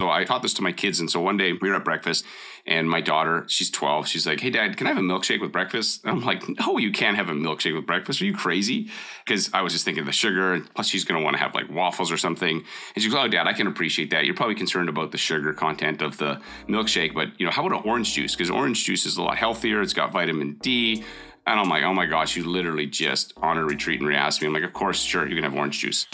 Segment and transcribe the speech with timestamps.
[0.00, 1.00] So I taught this to my kids.
[1.00, 2.24] And so one day we were at breakfast
[2.64, 5.50] and my daughter, she's 12, she's like, Hey, dad, can I have a milkshake with
[5.50, 6.04] breakfast?
[6.04, 8.22] And I'm like, No, you can't have a milkshake with breakfast.
[8.22, 8.90] Are you crazy?
[9.26, 10.54] Because I was just thinking of the sugar.
[10.54, 12.62] And plus, she's going to want to have like waffles or something.
[12.94, 14.24] And she goes, Oh, dad, I can appreciate that.
[14.24, 17.12] You're probably concerned about the sugar content of the milkshake.
[17.12, 18.36] But, you know, how about an orange juice?
[18.36, 19.82] Because orange juice is a lot healthier.
[19.82, 21.02] It's got vitamin D.
[21.44, 24.42] And I'm like, Oh my gosh, you literally just on a retreat and re asked
[24.42, 24.46] me.
[24.46, 26.06] I'm like, Of course, sure, you can have orange juice.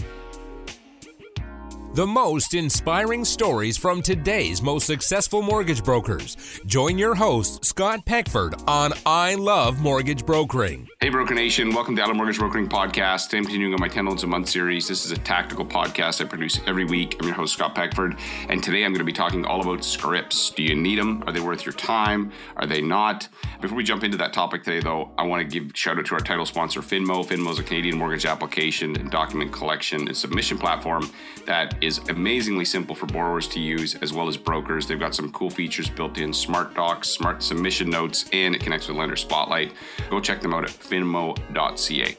[1.94, 6.36] The most inspiring stories from today's most successful mortgage brokers.
[6.66, 10.88] Join your host, Scott Peckford, on I Love Mortgage Brokering.
[11.00, 11.72] Hey, Broker Nation.
[11.72, 13.26] Welcome to Love Mortgage Brokering Podcast.
[13.26, 14.88] Today I'm continuing on my 10 Loans a Month series.
[14.88, 17.16] This is a tactical podcast I produce every week.
[17.20, 18.18] I'm your host, Scott Peckford.
[18.48, 20.50] And today I'm going to be talking all about scripts.
[20.50, 21.22] Do you need them?
[21.28, 22.32] Are they worth your time?
[22.56, 23.28] Are they not?
[23.60, 26.14] Before we jump into that topic today, though, I want to give shout out to
[26.14, 27.24] our title sponsor, Finmo.
[27.24, 31.08] Finmo is a Canadian mortgage application and document collection and submission platform
[31.46, 34.86] that is amazingly simple for borrowers to use as well as brokers.
[34.86, 38.88] They've got some cool features built in smart docs, smart submission notes, and it connects
[38.88, 39.72] with Lender Spotlight.
[40.10, 42.16] Go check them out at finmo.ca.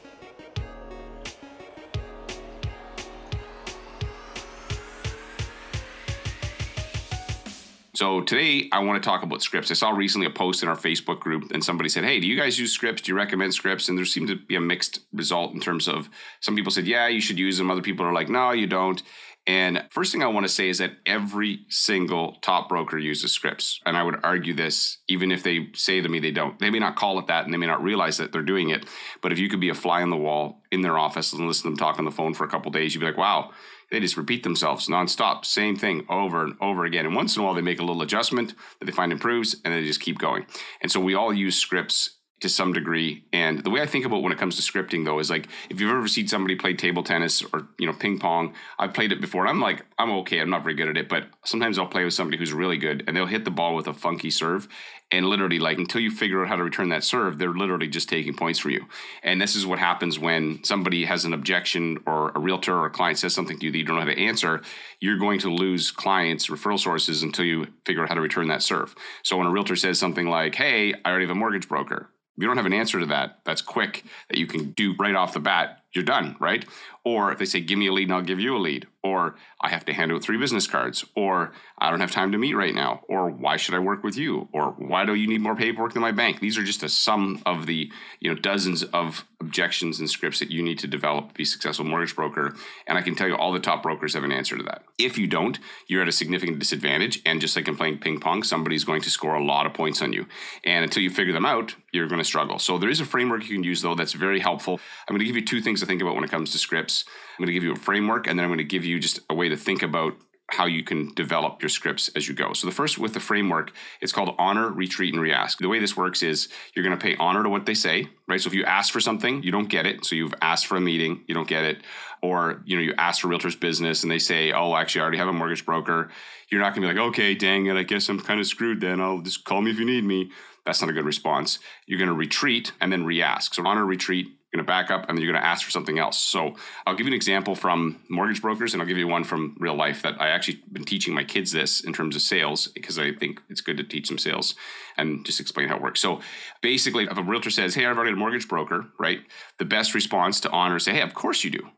[7.96, 9.70] So today I want to talk about scripts.
[9.70, 12.36] I saw recently a post in our Facebook group and somebody said, Hey, do you
[12.36, 13.00] guys use scripts?
[13.00, 13.88] Do you recommend scripts?
[13.88, 17.08] And there seemed to be a mixed result in terms of some people said, Yeah,
[17.08, 17.70] you should use them.
[17.70, 19.02] Other people are like, No, you don't.
[19.46, 23.80] And first thing I want to say is that every single top broker uses scripts.
[23.86, 26.58] And I would argue this, even if they say to me they don't.
[26.58, 28.84] They may not call it that and they may not realize that they're doing it.
[29.22, 31.62] But if you could be a fly on the wall in their office and listen
[31.62, 33.52] to them talk on the phone for a couple days, you'd be like, wow,
[33.90, 37.06] they just repeat themselves nonstop, same thing over and over again.
[37.06, 39.72] And once in a while, they make a little adjustment that they find improves, and
[39.72, 40.46] they just keep going.
[40.82, 43.24] And so we all use scripts to some degree.
[43.32, 45.80] And the way I think about when it comes to scripting though is like if
[45.80, 49.22] you've ever seen somebody play table tennis or you know ping pong, I've played it
[49.22, 51.86] before and I'm like I'm okay, I'm not very good at it, but sometimes I'll
[51.86, 54.68] play with somebody who's really good and they'll hit the ball with a funky serve
[55.10, 58.08] and literally like until you figure out how to return that serve, they're literally just
[58.08, 58.86] taking points for you.
[59.22, 62.90] And this is what happens when somebody has an objection or a realtor or a
[62.90, 64.62] client says something to you that you don't know how to answer,
[65.00, 68.62] you're going to lose clients, referral sources until you figure out how to return that
[68.62, 68.94] serve.
[69.22, 72.42] So when a realtor says something like, "Hey, I already have a mortgage broker." If
[72.42, 75.32] you don't have an answer to that, that's quick that you can do right off
[75.32, 76.66] the bat, you're done, right?
[77.02, 79.36] Or if they say, give me a lead and I'll give you a lead, or
[79.60, 82.52] I have to hand out three business cards, or I don't have time to meet
[82.54, 85.56] right now, or why should I work with you, or why do you need more
[85.56, 86.40] paperwork than my bank?
[86.40, 90.50] These are just a sum of the you know dozens of objections and scripts that
[90.50, 92.54] you need to develop to be a successful mortgage broker.
[92.86, 94.82] And I can tell you all the top brokers have an answer to that.
[94.98, 97.22] If you don't, you're at a significant disadvantage.
[97.24, 100.02] And just like in playing ping pong, somebody's going to score a lot of points
[100.02, 100.26] on you.
[100.64, 102.58] And until you figure them out, you're going to struggle.
[102.58, 104.80] So there is a framework you can use though that's very helpful.
[105.08, 107.04] I'm going to give you two things to think about when it comes to scripts.
[107.06, 109.20] I'm going to give you a framework and then I'm going to give you just
[109.30, 110.14] a way to think about
[110.48, 112.52] how you can develop your scripts as you go.
[112.52, 115.58] So the first with the framework, it's called honor, retreat, and reask.
[115.58, 118.40] The way this works is you're going to pay honor to what they say, right?
[118.40, 120.04] So if you ask for something, you don't get it.
[120.04, 121.78] So you've asked for a meeting, you don't get it.
[122.22, 125.18] Or, you know, you ask for realtor's business and they say, oh, actually, I already
[125.18, 126.10] have a mortgage broker.
[126.50, 128.80] You're not going to be like, okay, dang it, I guess I'm kind of screwed
[128.80, 129.00] then.
[129.00, 130.30] I'll just call me if you need me.
[130.64, 131.58] That's not a good response.
[131.86, 133.54] You're going to retreat and then re-ask.
[133.54, 135.70] So honor, retreat, you're going to back up and then you're going to ask for
[135.70, 136.18] something else.
[136.18, 136.54] So
[136.86, 139.74] I'll give you an example from mortgage brokers and I'll give you one from real
[139.74, 143.12] life that I actually been teaching my kids this in terms of sales because I
[143.12, 144.54] think it's good to teach them sales
[144.96, 146.00] and just explain how it works.
[146.00, 146.20] So
[146.62, 149.20] basically, if a realtor says, Hey, I've already a mortgage broker, right?
[149.58, 151.68] The best response to honor say, Hey, of course you do.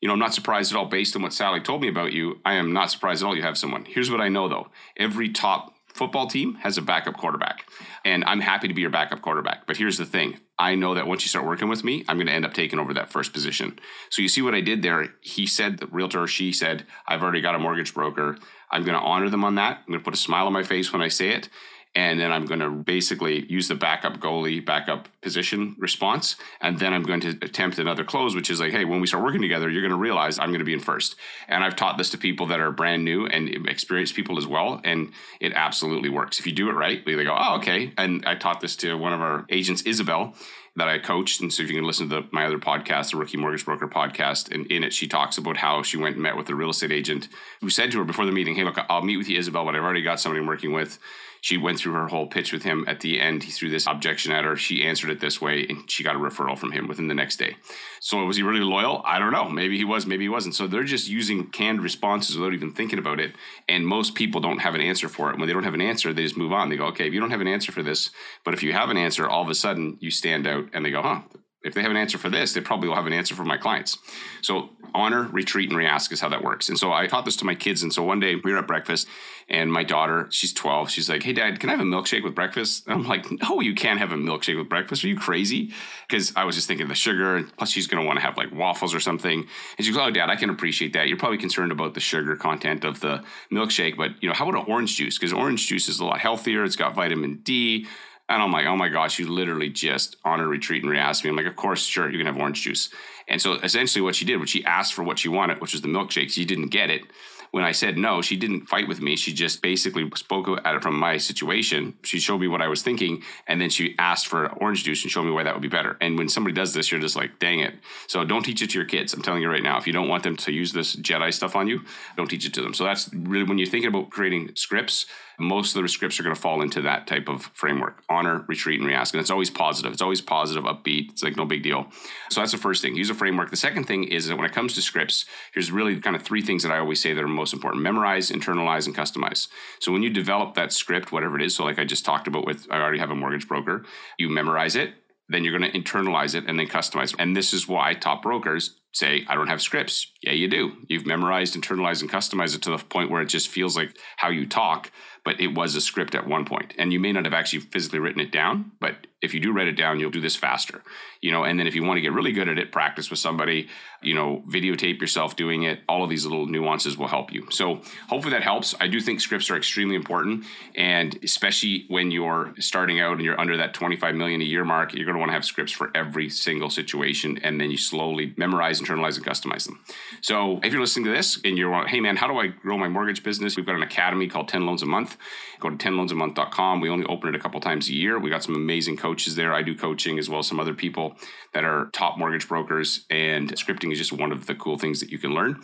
[0.00, 2.40] You know, I'm not surprised at all based on what Sally told me about you.
[2.44, 3.84] I am not surprised at all you have someone.
[3.84, 7.68] Here's what I know though every top football team has a backup quarterback.
[8.04, 9.66] And I'm happy to be your backup quarterback.
[9.66, 12.28] But here's the thing I know that once you start working with me, I'm going
[12.28, 13.78] to end up taking over that first position.
[14.10, 15.08] So you see what I did there?
[15.20, 18.38] He said, the realtor, she said, I've already got a mortgage broker.
[18.70, 19.78] I'm going to honor them on that.
[19.78, 21.48] I'm going to put a smile on my face when I say it
[21.94, 26.92] and then I'm going to basically use the backup goalie, backup position response, and then
[26.92, 29.68] I'm going to attempt another close, which is like, hey, when we start working together,
[29.68, 31.16] you're going to realize I'm going to be in first.
[31.48, 34.80] And I've taught this to people that are brand new and experienced people as well,
[34.84, 36.38] and it absolutely works.
[36.38, 37.92] If you do it right, they go, oh, okay.
[37.96, 40.34] And I taught this to one of our agents, Isabel,
[40.78, 41.40] that I coached.
[41.40, 43.88] And so if you can listen to the, my other podcast, the Rookie Mortgage Broker
[43.88, 46.70] podcast, and in it she talks about how she went and met with a real
[46.70, 47.28] estate agent
[47.60, 49.74] who said to her before the meeting, "Hey, look, I'll meet with you, Isabel, but
[49.74, 50.98] I've already got somebody I'm working with."
[51.40, 52.84] She went through her whole pitch with him.
[52.88, 54.56] At the end, he threw this objection at her.
[54.56, 57.36] She answered it this way, and she got a referral from him within the next
[57.36, 57.56] day.
[58.00, 59.02] So was he really loyal?
[59.04, 59.48] I don't know.
[59.48, 60.54] Maybe he was, maybe he wasn't.
[60.54, 63.34] So they're just using canned responses without even thinking about it.
[63.68, 65.38] And most people don't have an answer for it.
[65.38, 66.68] When they don't have an answer, they just move on.
[66.68, 68.10] They go, okay, if you don't have an answer for this,
[68.44, 70.90] but if you have an answer, all of a sudden you stand out and they
[70.90, 71.20] go, huh,
[71.64, 73.56] if they have an answer for this, they probably will have an answer for my
[73.56, 73.98] clients.
[74.42, 76.68] So honor, retreat, and re-ask is how that works.
[76.68, 77.82] And so I taught this to my kids.
[77.82, 79.08] And so one day we were at breakfast,
[79.48, 82.34] and my daughter, she's 12, she's like, Hey, dad, can I have a milkshake with
[82.34, 82.86] breakfast?
[82.86, 85.04] And I'm like, No, you can't have a milkshake with breakfast.
[85.04, 85.72] Are you crazy?
[86.06, 88.52] Because I was just thinking the sugar, plus she's going to want to have like
[88.52, 89.46] waffles or something.
[89.78, 91.08] And she goes, Oh, dad, I can appreciate that.
[91.08, 94.66] You're probably concerned about the sugar content of the milkshake, but you know, how about
[94.66, 95.18] an orange juice?
[95.18, 96.64] Because orange juice is a lot healthier.
[96.64, 97.86] It's got vitamin D.
[98.28, 101.30] And I'm like, oh my gosh, you literally just on a retreat and re-asked me.
[101.30, 102.90] I'm like, of course, sure, you can have orange juice.
[103.26, 105.82] And so essentially what she did, was she asked for what she wanted, which was
[105.82, 106.30] the milkshake.
[106.30, 107.02] She didn't get it.
[107.50, 109.16] When I said no, she didn't fight with me.
[109.16, 111.94] She just basically spoke at it from my situation.
[112.02, 115.10] She showed me what I was thinking, and then she asked for orange juice and
[115.10, 115.96] showed me why that would be better.
[116.00, 117.74] And when somebody does this, you're just like, dang it.
[118.06, 119.14] So don't teach it to your kids.
[119.14, 121.56] I'm telling you right now, if you don't want them to use this Jedi stuff
[121.56, 121.80] on you,
[122.16, 122.74] don't teach it to them.
[122.74, 125.06] So that's really when you're thinking about creating scripts,
[125.38, 128.80] most of the scripts are going to fall into that type of framework honor, retreat,
[128.80, 129.12] and reask.
[129.12, 129.92] And it's always positive.
[129.92, 131.10] It's always positive, upbeat.
[131.10, 131.86] It's like no big deal.
[132.30, 132.96] So that's the first thing.
[132.96, 133.50] Use a framework.
[133.50, 136.42] The second thing is that when it comes to scripts, here's really kind of three
[136.42, 139.48] things that I always say that are most important memorize, internalize, and customize.
[139.80, 142.46] So when you develop that script, whatever it is, so like I just talked about
[142.46, 143.84] with, I already have a mortgage broker,
[144.18, 144.94] you memorize it.
[145.30, 147.12] Then you're going to internalize it and then customize.
[147.12, 147.20] It.
[147.20, 150.10] And this is why top brokers say, I don't have scripts.
[150.22, 150.72] Yeah, you do.
[150.88, 154.30] You've memorized, internalized, and customized it to the point where it just feels like how
[154.30, 154.90] you talk
[155.24, 156.74] but it was a script at one point.
[156.78, 159.66] And you may not have actually physically written it down but if you do write
[159.66, 160.82] it down you'll do this faster
[161.20, 161.44] you know?
[161.44, 163.68] And then if you want to get really good at it practice with somebody
[164.00, 167.46] you know videotape yourself doing it all of these little nuances will help you.
[167.50, 168.74] So hopefully that helps.
[168.80, 170.44] I do think scripts are extremely important
[170.76, 174.94] and especially when you're starting out and you're under that 25 million a year mark
[174.94, 178.34] you're going to want to have scripts for every single situation and then you slowly
[178.36, 179.80] memorize internalize and customize them.
[180.20, 182.88] So if you're listening to this and you're hey man how do i grow my
[182.88, 183.56] mortgage business?
[183.56, 185.18] We've got an academy called 10 loans a month.
[185.60, 188.18] Go to 10loansamonth.com we only open it a couple times a year.
[188.18, 189.52] We got some amazing coaches there.
[189.52, 191.16] I do coaching as well as some other people
[191.54, 195.10] that are top mortgage brokers and scripting is just one of the cool things that
[195.10, 195.60] you can learn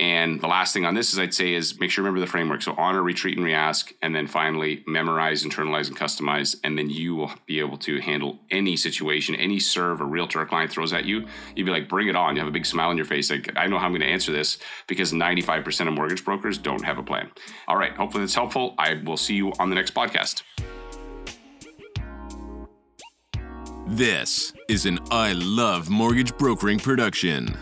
[0.00, 2.30] and the last thing on this is I'd say is make sure you remember the
[2.30, 2.62] framework.
[2.62, 6.56] So honor, retreat, and reask, and then finally memorize, internalize, and customize.
[6.64, 10.46] And then you will be able to handle any situation, any serve a realtor or
[10.46, 11.26] client throws at you.
[11.54, 12.34] You'd be like, bring it on.
[12.34, 13.30] You have a big smile on your face.
[13.30, 14.58] Like, I know how I'm going to answer this
[14.88, 17.30] because 95% of mortgage brokers don't have a plan.
[17.68, 17.92] All right.
[17.92, 18.74] Hopefully that's helpful.
[18.78, 20.42] I will see you on the next podcast.
[23.86, 27.56] This is an I Love Mortgage Brokering production.